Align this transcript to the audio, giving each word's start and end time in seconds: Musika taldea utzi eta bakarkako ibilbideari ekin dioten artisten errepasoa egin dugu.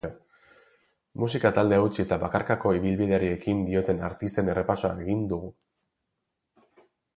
Musika 1.23 1.51
taldea 1.57 1.83
utzi 1.87 2.01
eta 2.03 2.17
bakarkako 2.23 2.73
ibilbideari 2.79 3.31
ekin 3.35 3.61
dioten 3.69 4.03
artisten 4.09 4.51
errepasoa 4.55 4.93
egin 5.07 5.23
dugu. 5.35 5.55